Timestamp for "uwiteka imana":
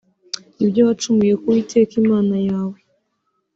1.49-2.35